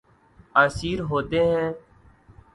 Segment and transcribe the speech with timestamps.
[0.61, 1.69] اسیر ہوتے ہیں